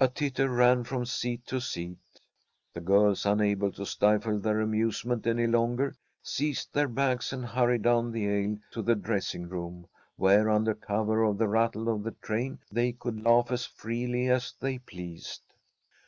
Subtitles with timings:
[0.00, 2.00] A titter ran from seat to seat.
[2.74, 8.10] The girls, unable to stifle their amusement any longer, seized their bags and hurried down
[8.10, 9.86] the aisle to the dressing room,
[10.16, 14.52] where, under cover of the rattle of the train, they could laugh as freely as
[14.58, 15.42] they pleased.